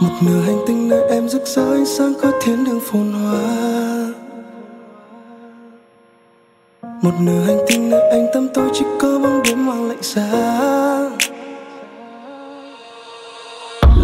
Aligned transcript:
một 0.00 0.10
nửa 0.20 0.40
hành 0.40 0.58
tinh 0.66 0.88
nơi 0.88 1.02
em 1.10 1.28
rực 1.28 1.46
rỡ, 1.46 1.72
ánh 1.72 1.86
sáng 1.86 2.12
có 2.22 2.30
thiên 2.42 2.64
đường 2.64 2.80
phồn 2.80 3.12
hoa. 3.12 4.12
Một 7.02 7.14
nửa 7.20 7.40
hành 7.46 7.58
tinh 7.68 7.90
nơi 7.90 8.10
anh 8.10 8.26
tâm 8.34 8.48
tôi 8.54 8.70
chỉ 8.74 8.84
có 9.00 9.18
bóng 9.18 9.42
đêm 9.42 9.66
hoang 9.66 9.88
lạnh 9.88 10.02
giá. 10.02 10.30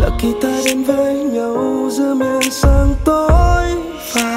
Là 0.01 0.11
khi 0.19 0.33
ta 0.43 0.61
đến 0.65 0.85
với 0.85 1.15
nhau, 1.15 1.89
giữa 1.91 2.15
miền 2.15 2.51
sáng 2.51 2.95
tối 3.05 3.67
và 4.15 4.33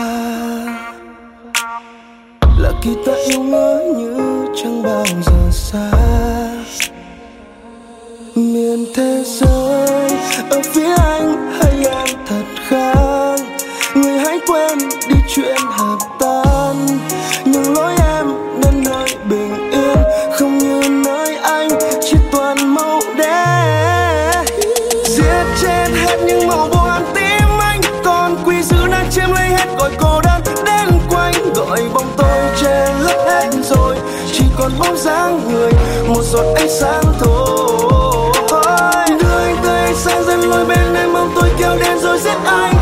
là 2.59 2.71
khi 2.81 2.91
ta 3.05 3.13
yêu 3.13 3.43
ngỡ 3.43 3.93
như 3.97 4.45
chẳng 4.63 4.83
bao 4.83 5.05
giờ 5.05 5.49
xa. 5.51 6.08
Toàn 23.17 24.45
giết 25.05 25.45
chết 25.61 25.87
hết 26.05 26.17
những 26.25 26.47
màu 26.47 26.67
buồn 26.71 27.13
tim 27.15 27.59
anh. 27.59 27.81
Còn 28.03 28.37
quỷ 28.45 28.55
dữ 28.63 28.87
đang 28.91 29.11
chiếm 29.11 29.31
lấy 29.31 29.49
hết 29.49 29.67
gọi 29.77 29.91
cô 29.99 30.21
đơn 30.21 30.41
đến 30.65 30.99
quanh. 31.09 31.53
Gọi 31.53 31.81
bóng 31.93 32.13
tôi 32.17 32.39
che 32.61 32.87
lấp 32.99 33.17
hết 33.27 33.49
rồi, 33.63 33.95
chỉ 34.33 34.43
còn 34.57 34.71
bóng 34.79 34.97
dáng 34.97 35.51
người, 35.51 35.71
một 36.07 36.23
giọt 36.23 36.45
ánh 36.55 36.69
sáng 36.79 37.03
thôi. 37.19 38.33
Đưa 39.21 39.39
anh 39.45 39.57
tới 39.63 39.85
ánh 39.85 39.95
sáng 39.95 40.23
dẫn 40.23 40.39
lối 40.39 40.65
bên 40.65 40.95
em 40.95 41.13
mong 41.13 41.31
tôi 41.35 41.49
kéo 41.59 41.77
đến 41.77 41.99
rồi 41.99 42.19
giết 42.19 42.37
anh. 42.45 42.73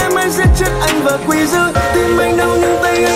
Em 0.00 0.16
hãy 0.16 0.30
giết 0.30 0.48
chết 0.58 0.70
anh 0.80 1.00
và 1.04 1.18
quỷ 1.26 1.46
dữ, 1.46 1.60
tim 1.94 2.18
anh 2.18 2.36
đau 2.36 2.48
nhưng 2.60 2.76
tay 2.82 3.04
anh 3.04 3.11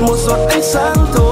một 0.00 0.16
giọt 0.16 0.48
ánh 0.48 0.62
sáng 0.62 0.94
thôi. 1.14 1.29